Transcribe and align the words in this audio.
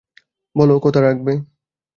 বলো, 0.55 0.75
কথা 0.79 0.99
রাখবে। 1.01 1.33